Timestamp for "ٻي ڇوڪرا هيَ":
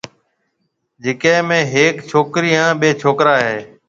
2.81-3.57